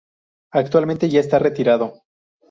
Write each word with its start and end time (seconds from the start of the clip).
Actualmente 0.53 1.09
ya 1.09 1.19
está 1.19 1.37
retirado. 1.37 2.01